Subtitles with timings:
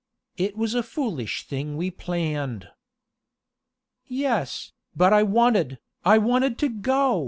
[0.35, 2.69] It was a foolish thing we planned."
[4.07, 7.19] "Yes, but I wanted, I wanted to go!"